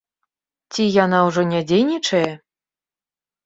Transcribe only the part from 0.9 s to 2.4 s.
яна ўжо не дзейнічае?